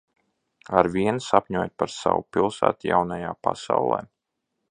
[0.79, 4.01] Arvien sapņojat par savu pilsētu Jaunajā Pasaulē?